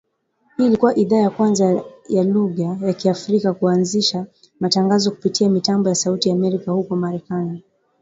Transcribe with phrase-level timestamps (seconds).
[0.57, 4.25] Hii ilikua idhaa ya kwanza ya lugha ya Kiafrika kuanzisha
[4.59, 7.63] matangazo kupitia mitambo ya Sauti ya Amerika huko Marekani